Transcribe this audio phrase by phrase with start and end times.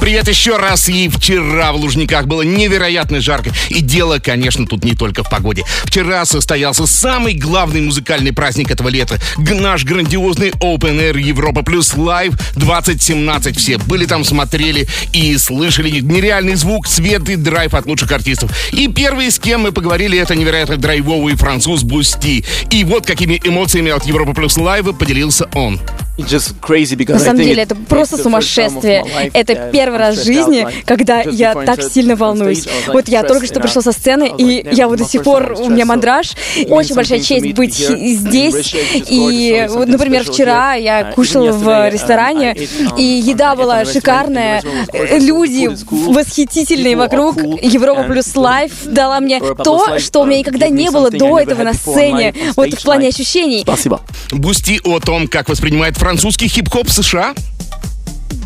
[0.00, 0.88] Привет еще раз.
[0.88, 3.50] И вчера в Лужниках было невероятно жарко.
[3.68, 5.64] И дело, конечно, тут не только в погоде.
[5.84, 9.18] Вчера состоялся самый главный музыкальный праздник этого лета.
[9.36, 13.58] Наш грандиозный Open Air Европа Плюс Live 2017.
[13.58, 18.56] Все были там, смотрели и слышали нереальный звук, свет и драйв от лучших артистов.
[18.72, 22.44] И первый, с кем мы поговорили, это невероятно драйвовый француз Бусти.
[22.70, 25.80] И вот какими эмоциями от Европа Плюс Лайва поделился он.
[26.18, 29.04] На самом деле это просто сумасшествие.
[29.34, 32.66] Это первый раз в жизни, когда я так сильно волнуюсь.
[32.88, 35.84] Вот я только что пришел со сцены, и я вот до сих пор, у меня
[35.84, 36.32] мандраж.
[36.68, 38.74] Очень большая честь быть здесь.
[39.08, 42.56] И, например, вчера я кушала в ресторане,
[42.96, 44.62] и еда была шикарная.
[44.92, 47.36] Люди восхитительные вокруг.
[47.62, 51.74] Европа плюс лайф дала мне то, что у меня никогда не было до этого на
[51.74, 52.34] сцене.
[52.56, 53.60] Вот в плане ощущений.
[53.62, 54.00] Спасибо.
[54.32, 57.34] Бусти о том, как воспринимает французский хип-хоп США.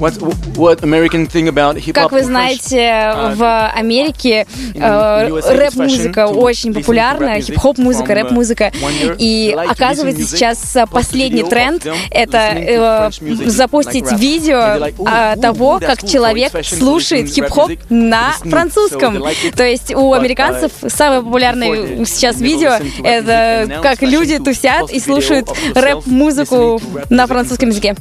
[0.00, 0.14] What,
[0.56, 7.40] what American thing about hip-hop Как вы знаете, Uh, в Америке э, рэп-музыка очень популярна,
[7.40, 8.72] хип-хоп-музыка, uh, рэп-музыка.
[9.18, 13.10] И оказывается, сейчас э, последний тренд это э,
[13.46, 19.22] запустить видео they're like, "Ooh, э, того, как человек слушает хип-хоп на французском.
[19.54, 22.72] То есть у американцев uh, самое популярное сейчас видео
[23.04, 27.96] это как люди тусят и слушают рэп-музыку на французском языке.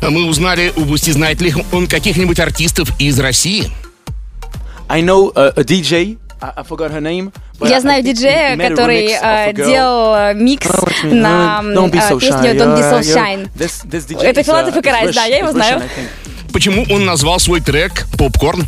[0.00, 3.70] Мы узнали у Бусти, знает ли он каких-нибудь артистов из России.
[4.88, 6.18] I know a, a DJ.
[6.40, 7.32] I, I forgot her name.
[7.60, 10.66] Я знаю диджея, который э, делал э, микс
[11.04, 12.56] на Uh, Don't be э, so песню shy.
[12.56, 13.48] Don't Be So Shy.
[14.22, 15.82] Это uh, Филатов и is Карась, да, я его знаю.
[16.52, 18.66] Почему он назвал свой трек «Попкорн»?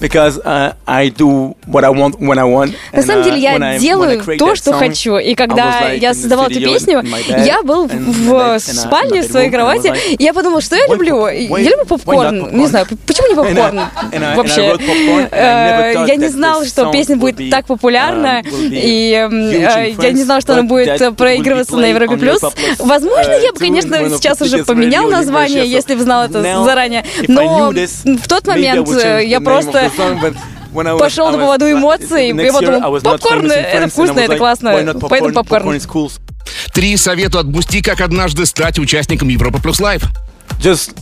[0.00, 2.74] Because uh, I do what I want when I want.
[2.92, 5.18] На самом uh, деле я делаю то, что хочу.
[5.18, 7.04] И когда я создавала эту песню,
[7.44, 11.26] я был в спальне, в своей кровати, я подумала, что я люблю.
[11.28, 12.56] Я люблю попкорн.
[12.56, 13.80] Не знаю, почему не попкорн
[14.36, 14.76] вообще?
[15.30, 20.40] Э, Я не this что песня будет так популярна, um, и э, я не знала,
[20.40, 22.40] что она будет э, проигрываться на Европе Плюс.
[22.78, 27.04] Возможно, uh, я бы, конечно, сейчас уже поменял название, если бы знал это заранее.
[27.28, 30.34] Но в тот момент э, я просто the song, but
[30.72, 34.70] when I was- пошел на поводу эмоций, и next подумал, попкорн, это вкусно, это классно,
[35.08, 35.80] поэтому попкорн.
[36.72, 40.02] Три совета от Бусти, как однажды стать участником Европа Плюс Лайв.
[40.60, 40.94] Just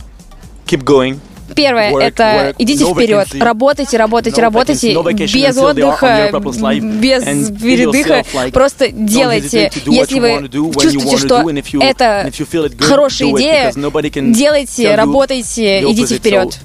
[0.65, 1.19] keep going.
[1.55, 3.43] Первое, Work, это work, идите no вперед, vacancy.
[3.43, 6.29] работайте, работайте, No работайте, vacancy, без отдыха,
[6.79, 7.23] без
[7.59, 9.71] передыха, like, просто делайте.
[9.85, 12.31] Если вы чувствуете, что do, это
[12.79, 13.73] хорошая идея,
[14.31, 16.59] делайте, работайте, идите вперед.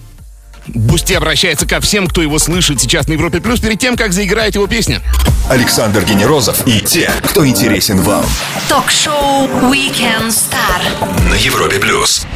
[0.68, 4.54] Бусти обращается ко всем, кто его слышит сейчас на Европе Плюс, перед тем, как заиграет
[4.54, 5.02] его песня.
[5.48, 8.24] Александр Генерозов и те, кто интересен вам.
[8.68, 11.28] Ток-шоу Weekend Star.
[11.28, 12.26] На Европе Плюс.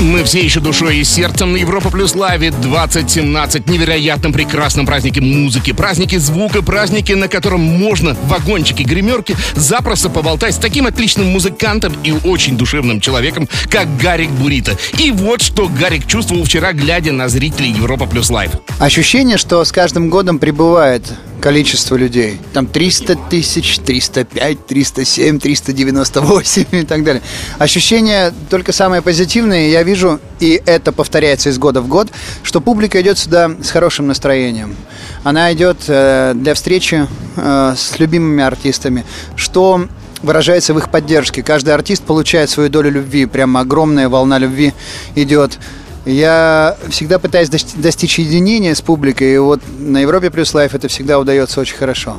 [0.00, 3.68] Мы все еще душой и сердцем Европа Плюс Лайве 2017.
[3.68, 10.54] Невероятном прекрасном празднике музыки, празднике звука, празднике, на котором можно в вагончике гримерки запросто поболтать
[10.54, 14.76] с таким отличным музыкантом и очень душевным человеком, как Гарик Бурито.
[14.98, 18.52] И вот что Гарик чувствовал вчера, глядя на зрителей Европа Плюс Лайв.
[18.78, 21.04] Ощущение, что с каждым годом прибывает
[21.42, 22.40] количество людей.
[22.54, 27.20] Там 300 тысяч, 305, 307, 398 и так далее.
[27.58, 29.68] Ощущение только самое позитивное.
[29.68, 32.08] Я вижу, и это повторяется из года в год,
[32.44, 34.76] что публика идет сюда с хорошим настроением.
[35.24, 39.04] Она идет э, для встречи э, с любимыми артистами,
[39.34, 39.88] что
[40.22, 41.42] выражается в их поддержке.
[41.42, 44.72] Каждый артист получает свою долю любви, прямо огромная волна любви
[45.16, 45.58] идет.
[46.04, 50.88] Я всегда пытаюсь дости- достичь единения с публикой, и вот на Европе плюс лайф это
[50.88, 52.16] всегда удается очень хорошо.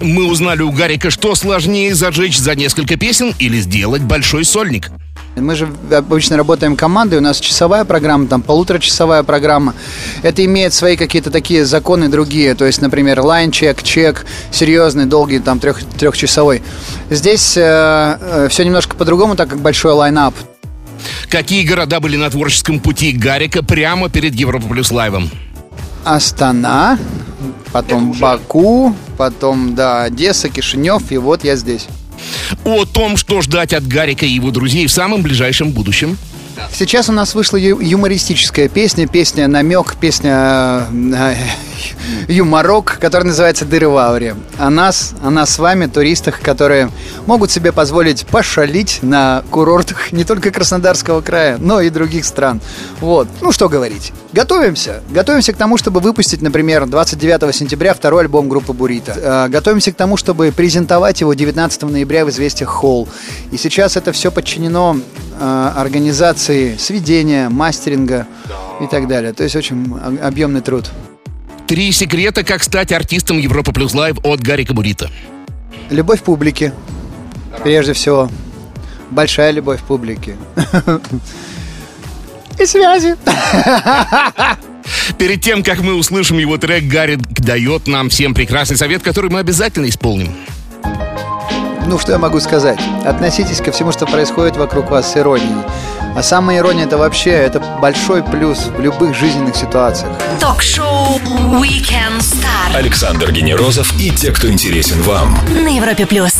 [0.00, 4.88] Мы узнали у Гарика, что сложнее зажечь за несколько песен или сделать большой сольник.
[5.36, 9.74] Мы же обычно работаем командой, у нас часовая программа, там полуторачасовая программа.
[10.22, 15.58] Это имеет свои какие-то такие законы другие, то есть, например, лайн-чек, чек, серьезный, долгий, там
[15.58, 16.62] трех, трехчасовой.
[17.10, 20.34] Здесь все немножко по-другому, так как большой лайнап.
[21.32, 25.30] Какие города были на творческом пути Гарика прямо перед Европа Плюс Лайвом?
[26.04, 26.98] Астана,
[27.72, 31.86] потом Баку, потом, да, Одесса, Кишинев, и вот я здесь.
[32.66, 36.18] О том, что ждать от Гарика и его друзей в самом ближайшем будущем.
[36.72, 41.34] Сейчас у нас вышла юмористическая песня, песня намек, песня э,
[42.28, 44.36] юморок, которая называется «Дыры в ауре».
[44.58, 46.90] О нас, о нас с вами, туристах, которые
[47.26, 52.60] могут себе позволить пошалить на курортах не только Краснодарского края, но и других стран.
[53.00, 53.28] Вот.
[53.40, 54.12] Ну, что говорить.
[54.32, 55.02] Готовимся.
[55.10, 59.14] Готовимся к тому, чтобы выпустить, например, 29 сентября второй альбом группы «Бурита».
[59.16, 63.08] Э, готовимся к тому, чтобы презентовать его 19 ноября в «Известиях Холл».
[63.50, 64.96] И сейчас это все подчинено
[65.42, 68.26] э, организации сведения, мастеринга
[68.80, 69.32] и так далее.
[69.32, 69.92] То есть очень
[70.22, 70.90] объемный труд.
[71.66, 75.10] Три секрета, как стать артистом Европа Плюс Лайв от Гарика Бурита.
[75.90, 76.72] Любовь публики.
[77.62, 78.28] Прежде всего.
[79.10, 80.36] Большая любовь публики.
[82.58, 83.16] И связи.
[85.18, 89.40] Перед тем, как мы услышим его трек, Гарри дает нам всем прекрасный совет, который мы
[89.40, 90.34] обязательно исполним.
[91.86, 92.78] Ну, что я могу сказать?
[93.04, 95.64] Относитесь ко всему, что происходит вокруг вас с иронией.
[96.14, 100.12] А самая ирония это вообще это большой плюс в любых жизненных ситуациях.
[100.38, 101.18] Ток-шоу
[101.58, 102.76] Weekend Star.
[102.76, 105.38] Александр Генерозов и те, кто интересен вам.
[105.48, 106.32] На Европе плюс.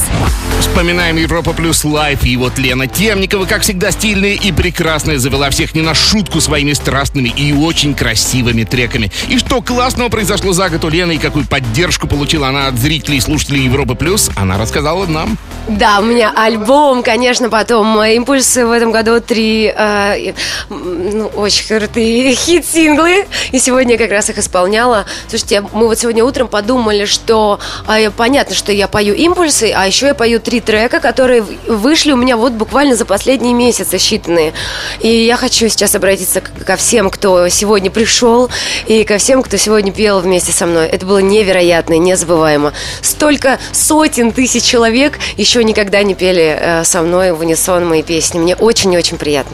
[0.61, 2.25] Вспоминаем Европа Плюс Лайв.
[2.25, 6.73] И вот Лена Темникова, как всегда, стильная и прекрасная, завела всех не на шутку своими
[6.73, 9.11] страстными и очень красивыми треками.
[9.29, 13.19] И что классного произошло за год у Лены и какую поддержку получила она от зрителей
[13.19, 15.37] и слушателей Европы Плюс, она рассказала нам.
[15.69, 20.35] Да, у меня альбом, конечно, потом импульсы в этом году три э,
[20.69, 23.26] ну, очень крутые хит-синглы.
[23.53, 25.06] И сегодня я как раз их исполняла.
[25.29, 30.06] Слушайте, мы вот сегодня утром подумали, что э, понятно, что я пою импульсы, а еще
[30.06, 34.53] я пою три трека, которые вышли у меня вот буквально за последние месяцы считанные.
[35.00, 38.50] И я хочу сейчас обратиться ко всем, кто сегодня пришел,
[38.87, 40.87] и ко всем, кто сегодня пел вместе со мной.
[40.87, 42.73] Это было невероятно незабываемо.
[43.00, 48.38] Столько сотен тысяч человек еще никогда не пели э, со мной в унисон мои песни.
[48.38, 49.51] Мне очень-очень приятно.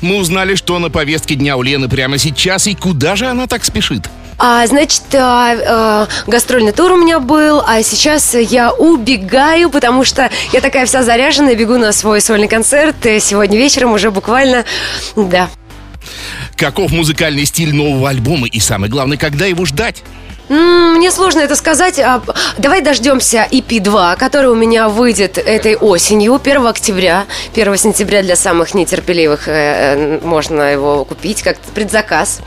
[0.00, 3.64] Мы узнали, что на повестке дня у Лены прямо сейчас, и куда же она так
[3.64, 4.08] спешит?
[4.38, 10.30] А, значит, а, а, гастрольный тур у меня был, а сейчас я убегаю, потому что
[10.52, 14.64] я такая вся заряженная, бегу на свой сольный концерт сегодня вечером уже буквально,
[15.16, 15.50] да.
[16.56, 20.04] Каков музыкальный стиль нового альбома и самое главное, когда его ждать?
[20.48, 21.98] Мне сложно это сказать.
[21.98, 22.22] А,
[22.56, 27.26] давай дождемся EP2, который у меня выйдет этой осенью, 1 октября.
[27.54, 32.40] 1 сентября для самых нетерпеливых э, э, можно его купить, как предзаказ.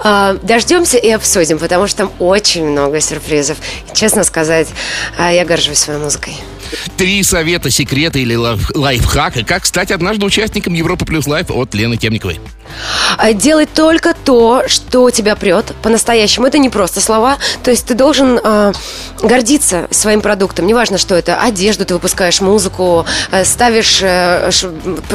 [0.00, 3.56] А, дождемся и обсудим, потому что там очень много сюрпризов.
[3.94, 4.68] Честно сказать,
[5.16, 6.36] а, я горжусь своей музыкой.
[6.96, 12.40] Три совета, секрета или лайфхака, как стать однажды участником Европы Плюс Лайв от Лены Темниковой.
[13.16, 16.46] А, делай только то, что тебя прет по-настоящему.
[16.46, 17.38] Это не просто слова.
[17.62, 18.72] То есть ты должен э,
[19.22, 20.66] гордиться своим продуктом.
[20.66, 24.50] Неважно, что это одежду, ты выпускаешь музыку, э, ставишь э,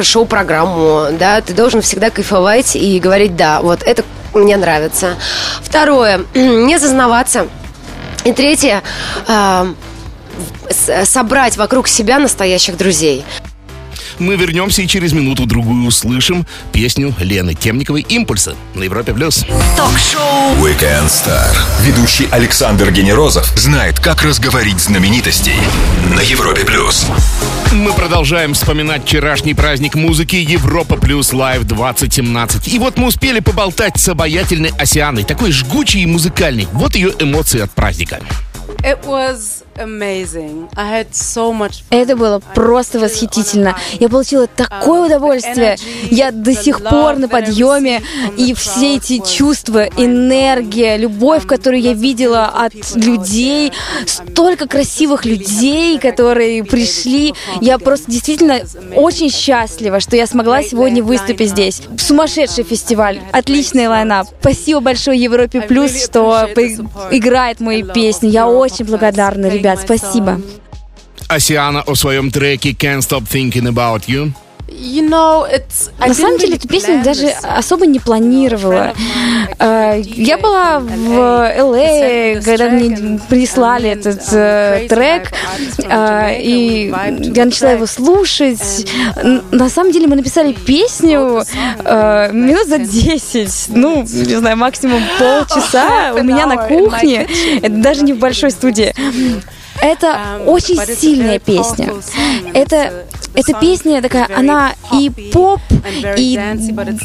[0.02, 4.04] шоу-программу, да, ты должен всегда кайфовать и говорить, да, вот это
[4.34, 5.16] мне нравится.
[5.62, 7.48] Второе, не зазнаваться.
[8.24, 8.82] И третье,
[9.26, 9.74] э,
[11.04, 13.24] собрать вокруг себя настоящих друзей.
[14.18, 19.12] Мы вернемся и через минуту-другую услышим песню Лены Темниковой «Импульса» на Европе+.
[19.12, 19.44] плюс.
[19.76, 21.54] Ток-шоу Weekend Star.
[21.80, 25.56] Ведущий Александр Генерозов знает, как разговорить знаменитостей
[26.14, 26.64] на Европе+.
[26.64, 27.06] плюс.
[27.72, 32.68] Мы продолжаем вспоминать вчерашний праздник музыки Европа Плюс Лайв 2017.
[32.68, 36.68] И вот мы успели поболтать с обаятельной Осианой, такой жгучей и музыкальной.
[36.72, 38.20] Вот ее эмоции от праздника.
[38.84, 39.63] It was
[41.90, 43.76] это было просто восхитительно.
[43.98, 45.76] Я получила такое uh, удовольствие.
[46.10, 48.02] Я до сих пор на подъеме,
[48.36, 53.72] и все эти чувства, энергия, любовь, которую я видела от людей,
[54.06, 57.34] столько красивых людей, которые пришли.
[57.60, 58.60] Я просто действительно
[58.94, 61.82] очень счастлива, что я смогла сегодня выступить здесь.
[61.98, 64.28] Сумасшедший фестиваль, отличный лайнап.
[64.40, 66.48] Спасибо большое Европе Плюс, что
[67.10, 68.28] играет мои песни.
[68.28, 70.40] Я очень благодарна, ребята ребят, спасибо.
[71.28, 74.32] Асиана о своем треке Can't Stop Thinking About You.
[74.74, 75.46] You know,
[75.98, 78.92] На самом деле, эту песню даже особо не планировала.
[79.58, 85.32] А, я была в Л.А., когда мне прислали этот э, трек,
[85.88, 86.92] а, и
[87.34, 88.86] я начала его слушать.
[89.52, 91.44] На самом деле, мы написали песню
[91.84, 97.28] э, минут за 10, ну, не знаю, максимум полчаса у меня на кухне.
[97.62, 98.92] Это даже не в большой студии.
[99.84, 101.92] Это очень сильная песня.
[102.54, 105.60] Это, эта песня такая, она и поп,
[106.16, 106.40] и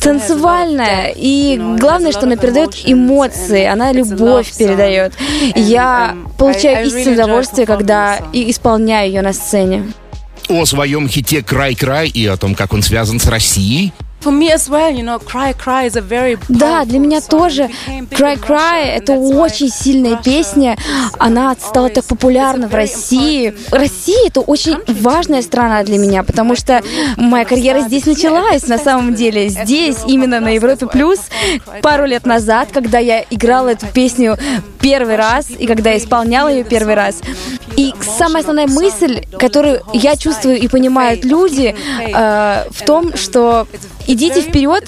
[0.02, 5.14] танцевальная, и главное, что она передает эмоции, она любовь передает.
[5.56, 9.92] Я получаю истинное удовольствие, когда и исполняю ее на сцене.
[10.48, 13.92] О своем хите «Край-край» и о том, как он связан с Россией
[16.50, 17.70] Да, для меня тоже.
[17.88, 20.78] Cry Cry— это очень сильная песня.
[21.18, 23.56] Она стала так популярна в России.
[23.72, 26.82] Россия— это очень важная страна для меня, потому что
[27.18, 29.50] моя карьера здесь началась, на самом деле.
[29.50, 31.20] Здесь, именно на Европе+, плюс.
[31.82, 34.38] Пару лет назад, когда я играла эту песню
[34.82, 37.22] первый раз, и когда я исполняла ее первый раз.
[37.76, 41.76] И самая основная мысль, которую я чувствую и понимают люди,
[42.14, 43.68] э, в том, что
[44.10, 44.86] Идите вперед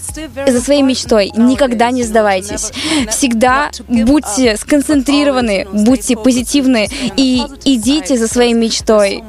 [0.47, 2.71] за своей мечтой, никогда не сдавайтесь.
[3.07, 9.23] Всегда будьте сконцентрированы, будьте позитивны и идите за своей мечтой.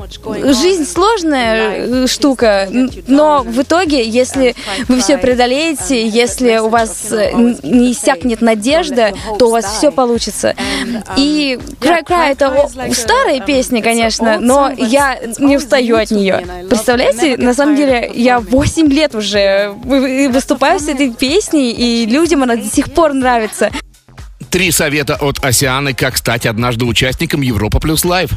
[0.44, 2.68] Жизнь сложная э, штука,
[3.06, 4.54] но в итоге, если
[4.88, 7.30] вы все преодолеете, если у вас э,
[7.62, 10.54] не иссякнет надежда, то у вас все получится.
[11.18, 16.46] И Cry Cry это старая песня, конечно, но я не устаю от нее.
[16.70, 22.56] Представляете, на самом деле я 8 лет уже выступаю с этой песней, и людям она
[22.56, 23.70] до сих пор нравится.
[24.50, 28.30] Три совета от Осианы, как стать однажды участником Европа плюс лайв.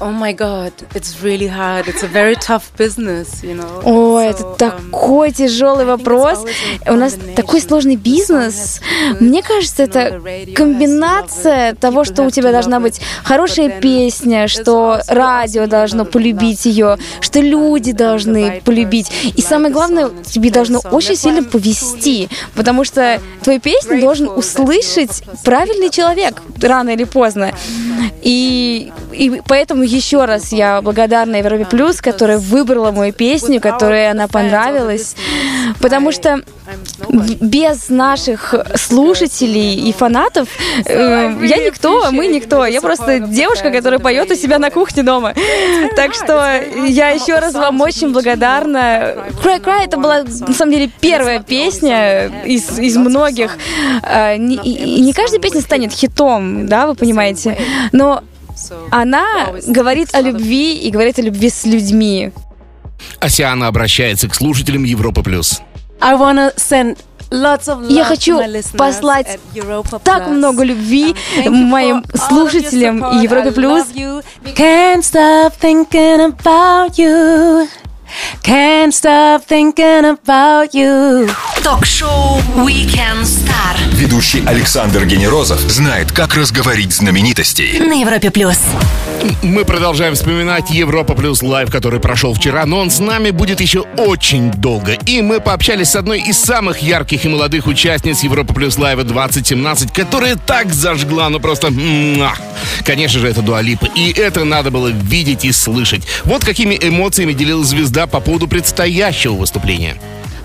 [0.00, 1.86] Oh my God, it's really hard.
[1.86, 3.80] It's a very tough business, you know.
[3.84, 6.44] О, so, это um, такой um, тяжелый вопрос.
[6.86, 8.80] У нас такой сложный бизнес.
[9.20, 10.20] Мне кажется, это
[10.54, 17.40] комбинация того, что у тебя должна быть хорошая песня, что радио должно полюбить ее, что
[17.40, 19.12] люди должны полюбить.
[19.36, 25.90] И самое главное, тебе должно очень сильно повести, потому что твою песню должен услышать правильный
[25.90, 27.52] человек рано или поздно.
[28.22, 34.28] И, и поэтому еще раз я благодарна Европе Плюс, которая выбрала мою песню, которая она
[34.28, 35.16] понравилась.
[35.80, 36.40] Потому что
[37.40, 40.48] без наших слушателей и фанатов
[40.86, 42.64] э, я никто, мы никто.
[42.66, 45.34] Я просто девушка, которая поет у себя на кухне дома.
[45.96, 49.14] Так что я еще раз вам очень благодарна.
[49.42, 53.58] Cry Cry это была на самом деле первая песня из, из многих.
[54.02, 57.58] Э, и не каждая песня станет хитом, да, вы понимаете.
[57.92, 58.22] Но
[58.90, 62.32] она говорит о любви и говорит о любви с людьми.
[63.20, 65.60] Асиана обращается к слушателям Европы плюс.
[67.88, 68.40] Я хочу
[68.76, 69.38] послать
[70.04, 71.14] так много любви
[71.46, 73.86] моим слушателям Европе плюс.
[78.42, 81.30] Can't stop thinking about you.
[81.62, 83.76] Ток-шоу Weekend Star.
[83.92, 87.78] Ведущий Александр Генерозов знает, как разговорить знаменитостей.
[87.80, 88.58] На Европе плюс.
[89.42, 93.80] Мы продолжаем вспоминать Европа плюс лайв, который прошел вчера, но он с нами будет еще
[93.96, 94.92] очень долго.
[95.06, 99.92] И мы пообщались с одной из самых ярких и молодых участниц Европа плюс лайва 2017,
[99.92, 101.72] которая так зажгла, ну просто...
[102.84, 103.86] Конечно же, это Дуа Липа.
[103.94, 106.02] И это надо было видеть и слышать.
[106.24, 109.96] Вот какими эмоциями делилась звезда по поводу предстоящего выступления.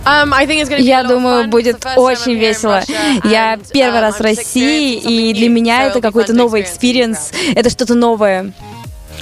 [0.05, 0.33] Um,
[0.79, 2.81] Я думаю, будет очень весело.
[3.23, 7.31] Я первый раз в России, и для меня это какой-то новый experience.
[7.55, 8.53] Это что-то новое.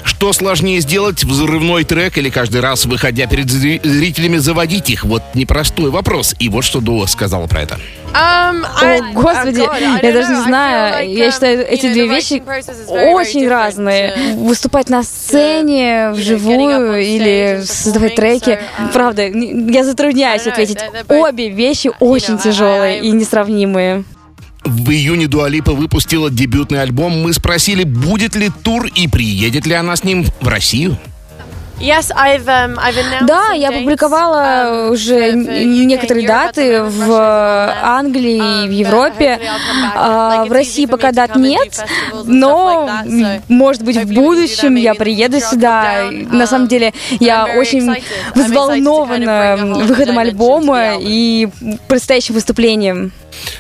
[0.08, 5.04] Что сложнее сделать, взрывной трек или каждый раз, выходя перед зрителями, заводить их?
[5.04, 6.34] Вот непростой вопрос.
[6.40, 7.78] И вот что Дуа сказала про это.
[8.14, 9.60] Um, О, господи,
[10.02, 11.12] я даже не знаю.
[11.12, 12.42] Я считаю, um, эти две вещи
[12.88, 14.36] очень разные.
[14.38, 18.60] Выступать на сцене вживую или создавать треки.
[18.80, 20.80] Um, Правда, я затрудняюсь ответить.
[21.10, 24.06] Обе вещи очень тяжелые и несравнимые.
[24.68, 27.22] В июне Дуалипа выпустила дебютный альбом.
[27.22, 30.98] Мы спросили, будет ли тур и приедет ли она с ним в Россию.
[31.80, 38.68] Yes, I've, um, I've да, я публиковала um, уже некоторые даты в Англии и um,
[38.68, 39.40] в Европе.
[39.96, 41.86] А, в России пока дат нет,
[42.26, 42.90] но,
[43.48, 46.10] может быть, в будущем я приеду сюда.
[46.12, 47.96] На самом деле, я очень
[48.34, 49.56] взволнована
[49.86, 51.48] выходом альбома и
[51.88, 53.12] предстоящим выступлением.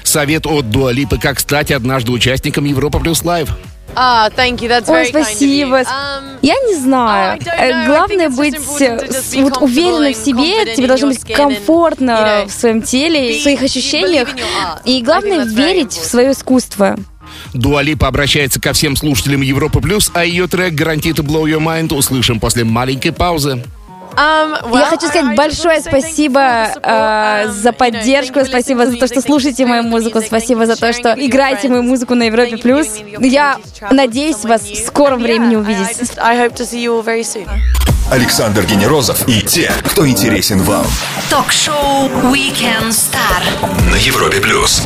[0.03, 3.49] Совет от Дуалипы, как стать однажды участником Европа Плюс Лайв.
[3.97, 4.69] Thank you.
[4.69, 5.81] That's Ой, спасибо.
[5.81, 7.39] Um, я не знаю.
[7.39, 10.75] Uh, Главное быть вот уверенной в себе.
[10.75, 14.29] Тебе должно быть комфортно в своем теле, в своих ощущениях.
[14.85, 16.95] И главное верить в свое искусство.
[17.53, 22.39] Дуалипа обращается ко всем слушателям Европы Плюс, а ее трек «Гарантит Blow Your Mind» услышим
[22.39, 23.63] после маленькой паузы.
[24.17, 26.39] Um, well, Я хочу сказать большое спасибо
[26.81, 31.69] uh, за поддержку, спасибо за то, что слушаете мою музыку, спасибо за то, что играете
[31.69, 32.57] мою музыку на Европе+.
[32.57, 32.87] плюс.
[33.19, 33.57] Я
[33.91, 35.97] надеюсь вас в скором времени увидеть.
[38.09, 40.85] Александр Генерозов и те, кто интересен вам.
[41.29, 44.39] Ток-шоу Weekend Star на Европе+.
[44.39, 44.83] плюс.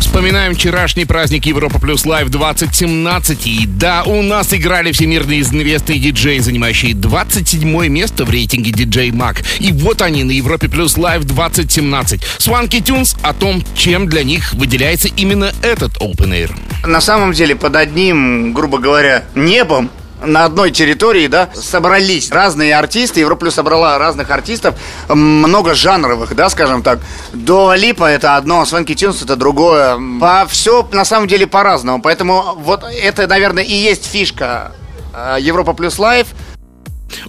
[0.00, 3.46] Вспоминаем вчерашний праздник Европа Плюс Лайв 2017.
[3.46, 9.42] И да, у нас играли всемирные известные диджеи, занимающие 27 место в рейтинге диджей Мак.
[9.60, 12.22] И вот они на Европе Плюс Лайв 2017.
[12.38, 16.50] Swanky Tunes о том, чем для них выделяется именно этот Open Air.
[16.86, 19.90] На самом деле под одним, грубо говоря, небом
[20.24, 23.20] на одной территории, да, собрались разные артисты.
[23.20, 24.74] Европлюс собрала разных артистов,
[25.08, 27.00] много жанровых, да, скажем так.
[27.32, 29.98] До Липа это одно, Свенки Тюнс это другое.
[30.20, 32.02] По все на самом деле по-разному.
[32.02, 34.72] Поэтому вот это, наверное, и есть фишка
[35.14, 36.28] э, Европа Плюс Лайв.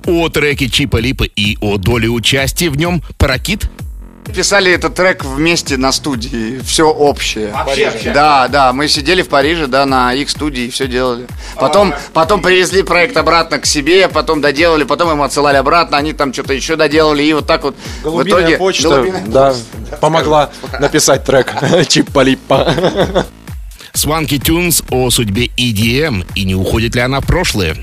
[0.06, 3.70] О треке Чипа Липа и о доле участия в нем Паракит
[4.36, 7.52] Писали этот трек вместе на студии, все общее.
[7.52, 11.28] Вообще, Да, да, мы сидели в Париже, да, на их студии, все делали.
[11.56, 16.34] Потом, потом привезли проект обратно к себе, потом доделали, потом ему отсылали обратно, они там
[16.34, 18.58] что-то еще доделали, и вот так вот Голубиная в итоге...
[18.58, 19.98] почта, Голубиная да, почта.
[19.98, 21.54] помогла написать трек
[21.88, 23.26] Чиппа-липпа.
[23.94, 27.76] Сванки Тюнс о судьбе EDM и не уходит ли она в прошлое?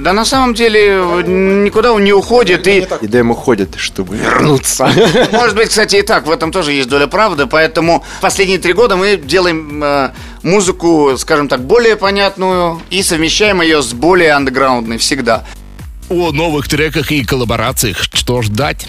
[0.00, 2.86] Да на самом деле никуда он не уходит и...
[3.02, 4.90] И Дэм уходит, чтобы вернуться.
[5.30, 8.96] Может быть, кстати, и так, в этом тоже есть доля правды, поэтому последние три года
[8.96, 10.10] мы делаем э,
[10.42, 15.44] музыку, скажем так, более понятную и совмещаем ее с более андеграундной всегда.
[16.08, 18.86] О новых треках и коллаборациях что ждать?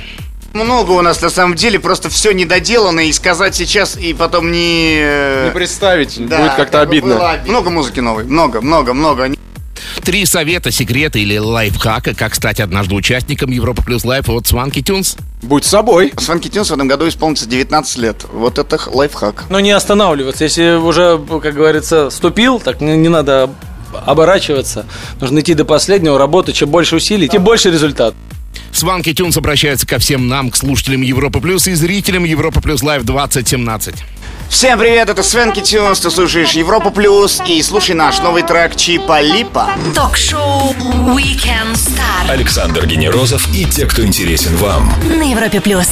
[0.53, 4.97] Много у нас на самом деле, просто все недоделано, и сказать сейчас, и потом не...
[4.99, 7.15] Э, не представить, да, будет как-то обидно.
[7.15, 7.39] Было...
[7.45, 9.29] Много музыки новой, много, много, много.
[10.03, 15.15] Три совета, секрета или лайфхака, как стать однажды участником Европа Плюс Лайв от Swanky Tunes.
[15.41, 16.13] Будь собой.
[16.17, 18.25] Swanky Tunes в этом году исполнится 19 лет.
[18.31, 19.45] Вот это лайфхак.
[19.49, 20.43] Но не останавливаться.
[20.43, 23.49] Если уже, как говорится, ступил, так не, не надо
[24.05, 24.85] оборачиваться.
[25.19, 26.55] Нужно идти до последнего, работать.
[26.55, 28.13] Чем больше усилий, тем больше результат.
[28.71, 33.03] Swanky Tunes обращается ко всем нам, к слушателям Европа Плюс и зрителям Европа Плюс Лайв
[33.03, 33.95] 2017.
[34.49, 39.21] Всем привет, это Swanky Tunes, ты слушаешь Европу Плюс и слушай наш новый трек Чипа
[39.21, 39.69] Липа.
[39.95, 40.73] Ток-шоу
[41.15, 42.29] Weekend Star.
[42.29, 44.93] Александр Генерозов и те, кто интересен вам.
[45.07, 45.87] На Европе Плюс.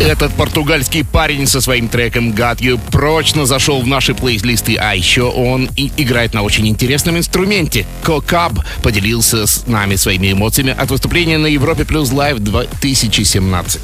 [0.00, 5.22] Этот португальский парень со своим треком «Got You» прочно зашел в наши плейлисты, а еще
[5.22, 7.84] он и играет на очень интересном инструменте.
[8.04, 13.80] Кокаб поделился с нами своими эмоциями от выступления на Европе Плюс Лайв 2017.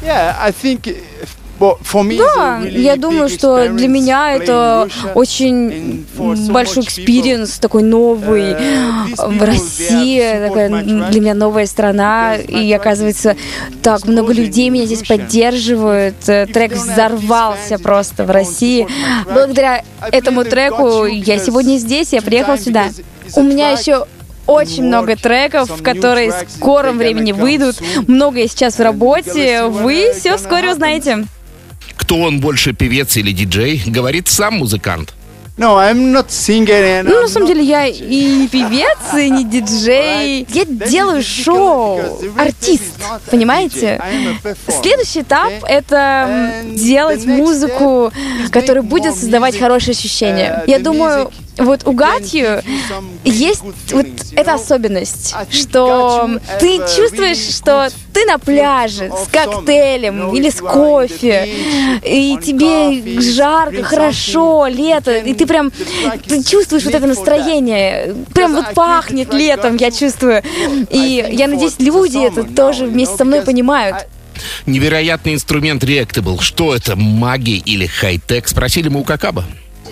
[0.00, 0.96] Yeah, I think
[2.18, 6.06] да, я думаю, что для меня это очень
[6.50, 13.36] большой experience, такой новый uh, в России, такая для меня новая страна, и оказывается,
[13.82, 16.16] так много людей меня здесь поддерживают.
[16.28, 18.86] Э, трек взорвался просто в России.
[19.24, 19.82] Благодаря
[20.12, 22.86] этому треку я сегодня здесь, я приехал сюда.
[23.34, 24.06] У меня еще
[24.46, 27.76] очень много треков, которые в скором времени выйдут.
[28.06, 29.64] Много я сейчас в работе.
[29.64, 31.26] Вы все вскоре узнаете.
[31.98, 35.12] Кто он больше, певец или диджей, говорит сам музыкант.
[35.58, 40.46] No, I'm not singer ну, на самом деле, я и певец, и не диджей.
[40.48, 42.00] Я делаю шоу,
[42.36, 42.94] артист,
[43.28, 44.00] понимаете?
[44.80, 48.12] Следующий этап— это делать музыку,
[48.52, 50.62] которая будет создавать хорошие ощущения.
[50.68, 52.62] Я думаю, вот у Гатью
[53.24, 60.60] есть вот эта особенность, что ты чувствуешь, что ты на пляже с коктейлем или с
[60.60, 61.48] кофе,
[62.04, 65.70] и тебе жарко, хорошо, лето, и ты прям
[66.26, 70.42] ты чувствуешь вот это настроение, прям вот пахнет летом, я чувствую.
[70.90, 74.06] И я надеюсь, люди это тоже вместе со мной понимают.
[74.66, 76.40] Невероятный инструмент Reactable.
[76.40, 78.46] Что это, магия или хай-тек?
[78.48, 79.44] Спросили мы у Какаба.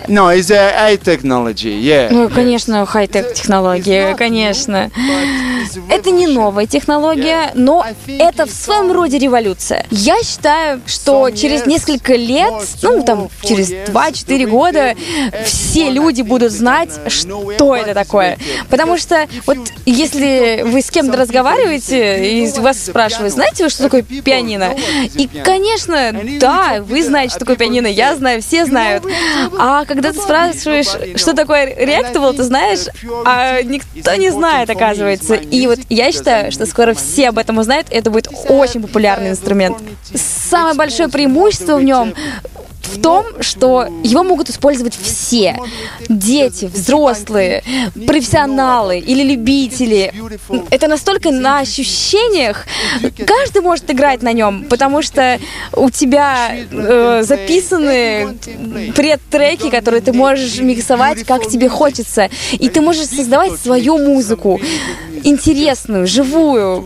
[0.07, 2.09] No, it's a high technology, yeah.
[2.11, 4.89] Ну, конечно, хай-тек технология, конечно.
[5.89, 9.85] Это не новая технология, но это в своем роде революция.
[9.91, 14.95] Я считаю, что через несколько лет, ну, там, через 2-4 года,
[15.45, 18.37] все люди будут знать, что это такое.
[18.69, 24.03] Потому что вот если вы с кем-то разговариваете, и вас спрашивают, знаете вы, что такое
[24.03, 24.75] пианино?
[25.15, 29.03] И, конечно, да, вы знаете, что такое пианино, я знаю, все знают.
[29.59, 32.87] А когда ты спрашиваешь, что такое Reactable, ты знаешь,
[33.25, 35.35] а никто не знает, оказывается.
[35.35, 39.31] И вот я считаю, что скоро все об этом узнают, и это будет очень популярный
[39.31, 39.77] инструмент.
[40.13, 42.13] Самое большое преимущество в нем
[42.87, 45.57] в том, что его могут использовать все.
[46.09, 47.63] Дети, взрослые,
[48.07, 50.13] профессионалы или любители.
[50.69, 52.65] Это настолько на ощущениях.
[53.25, 55.39] Каждый может играть на нем, потому что
[55.73, 58.37] у тебя э, записаны
[58.95, 62.29] предтреки, которые ты можешь миксовать, как тебе хочется.
[62.53, 64.59] И ты можешь создавать свою музыку.
[65.23, 66.85] Интересную, живую,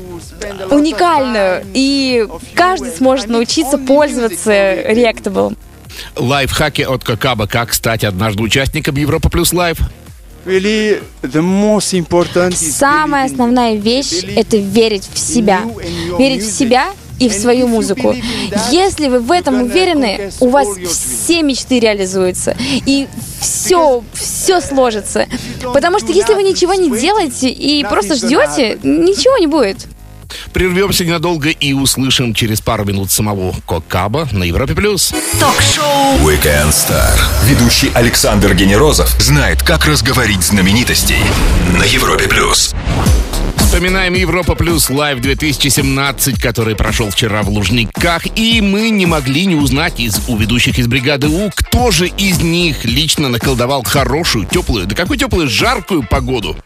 [0.69, 1.63] уникальную.
[1.73, 5.55] И каждый сможет научиться пользоваться Reactable.
[6.15, 7.47] Лайфхаки от Кокаба.
[7.47, 9.79] Как стать однажды участником Европа Плюс Live?
[12.57, 15.61] Самая основная вещь– это верить в себя.
[16.17, 16.87] Верить в себя
[17.19, 18.15] и в свою музыку.
[18.71, 22.55] Если вы в этом уверены, у вас все мечты реализуются.
[22.85, 23.07] И
[23.39, 25.27] все, все сложится.
[25.73, 29.87] Потому что если вы ничего не делаете и просто ждете, ничего не будет.
[30.53, 34.73] Прервемся ненадолго и услышим через пару минут самого Кокаба на Европе+.
[34.73, 35.13] плюс.
[35.39, 37.17] Ток-шоу Weekend Star.
[37.45, 41.19] Ведущий Александр Генерозов знает, как разговорить знаменитостей
[41.77, 42.27] на Европе+.
[42.27, 42.73] плюс.
[43.71, 49.55] Вспоминаем Европа Плюс Лайв 2017, который прошел вчера в Лужниках, и мы не могли не
[49.55, 54.87] узнать из у ведущих из бригады У, кто же из них лично наколдовал хорошую, теплую,
[54.87, 56.57] да какую теплую, жаркую погоду.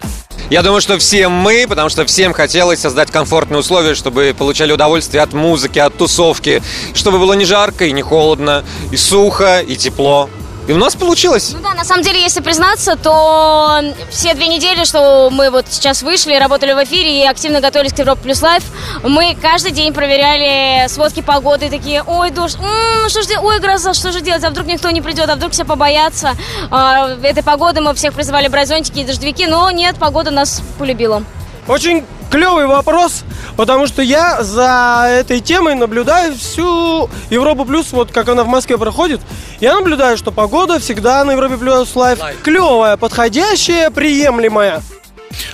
[0.50, 5.22] Я думаю, что все мы, потому что всем хотелось создать комфортные условия, чтобы получали удовольствие
[5.22, 6.64] от музыки, от тусовки,
[6.96, 10.28] чтобы было не жарко и не холодно, и сухо, и тепло.
[10.68, 11.52] И у нас получилось.
[11.54, 16.02] Ну да, на самом деле, если признаться, то все две недели, что мы вот сейчас
[16.02, 18.64] вышли, работали в эфире и активно готовились к Европа Плюс Live,
[19.04, 24.12] мы каждый день проверяли сводки погоды, такие, ой, дождь, м-м, что же, ой, гроза, что
[24.12, 26.32] же делать, а вдруг никто не придет, а вдруг все побоятся
[26.72, 31.24] а, этой погоды, мы всех призывали брать зонтики и дождевики, но нет, погода нас полюбила.
[31.68, 33.24] Очень клевый вопрос,
[33.58, 38.78] потому что я за этой темой наблюдаю всю Европу Плюс, вот как она в Москве
[38.78, 39.22] проходит.
[39.60, 44.84] Я наблюдаю, что погода всегда на Европе Плюс Live клевая, подходящая, приемлемая.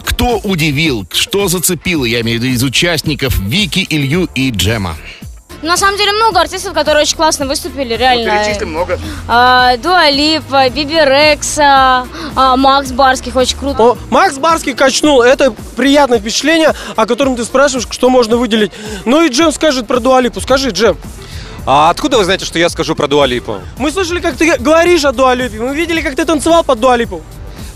[0.04, 4.98] Кто удивил, что зацепило, я имею в виду из участников Вики, Илью и Джема?
[5.62, 8.34] На самом деле много артистов, которые очень классно выступили, реально.
[8.34, 9.00] Ну, перечислим много.
[9.28, 13.84] А, Дуа Липа, Биби Рекса, а, Макс Барских, очень круто.
[13.84, 18.72] О, Макс Барский качнул, это приятное впечатление, о котором ты спрашиваешь, что можно выделить.
[19.06, 20.42] Ну и Джем скажет про Дуа Липу.
[20.42, 20.98] Скажи, Джем.
[21.66, 23.62] А откуда вы знаете, что я скажу про Дуалипу?
[23.78, 25.60] Мы слышали, как ты говоришь о Дуалипе.
[25.60, 27.22] Мы видели, как ты танцевал под Дуалипу.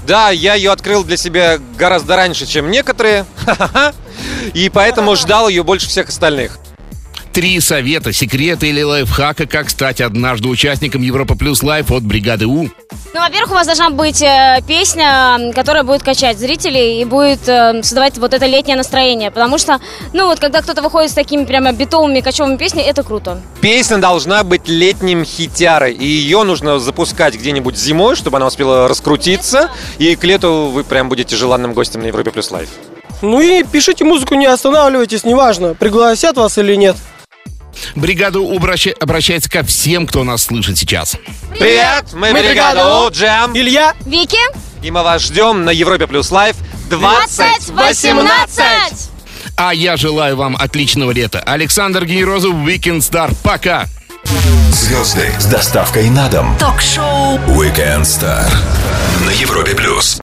[0.07, 3.25] Да, я ее открыл для себя гораздо раньше, чем некоторые.
[4.53, 6.59] И поэтому ждал ее больше всех остальных.
[7.35, 12.63] Три совета, секреты или лайфхака, как стать однажды участником Европа Плюс Live от бригады У.
[12.63, 17.83] Ну, во-первых, у вас должна быть э, песня, которая будет качать зрителей и будет э,
[17.83, 19.31] создавать вот это летнее настроение.
[19.31, 19.81] Потому что,
[20.13, 23.41] ну, вот когда кто-то выходит с такими прямо битовыми качёвыми песнями, это круто.
[23.59, 29.69] Песня должна быть летним хитярой, и ее нужно запускать где-нибудь зимой, чтобы она успела раскрутиться,
[29.97, 32.69] и к лету вы прям будете желанным гостем на Европе Плюс Live.
[33.21, 36.95] Ну и пишите музыку, не останавливайтесь, неважно, пригласят вас или нет.
[37.95, 41.15] Бригада У обраща- обращается ко всем, кто нас слышит сейчас.
[41.57, 44.39] Привет, мы, Мы бригада бригада У, Джем, Илья, Вики,
[44.81, 46.55] и мы вас ждем на Европе Плюс Live
[46.89, 49.09] 2018.
[49.57, 51.39] А я желаю вам отличного лета.
[51.39, 53.33] Александр Генерозов, Weekend Star.
[53.43, 53.85] Пока!
[54.71, 56.57] Звезды с доставкой на дом.
[56.59, 58.45] Ток-шоу Weekend Star
[59.25, 59.73] на Европе+.
[59.75, 60.13] плюс.